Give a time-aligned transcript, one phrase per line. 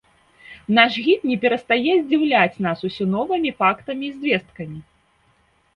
[0.77, 4.79] Наш гід не перастае здзіўляць нас усё новымі фактамі і звесткамі.